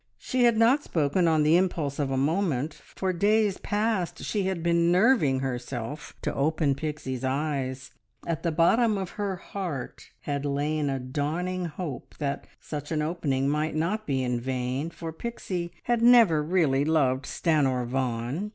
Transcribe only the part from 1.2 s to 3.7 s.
on the impulse of a moment; for days